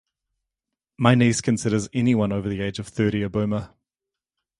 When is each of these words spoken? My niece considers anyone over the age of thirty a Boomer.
My 0.97 1.13
niece 1.13 1.41
considers 1.41 1.87
anyone 1.93 2.31
over 2.31 2.49
the 2.49 2.59
age 2.63 2.79
of 2.79 2.87
thirty 2.87 3.21
a 3.21 3.29
Boomer. 3.29 3.69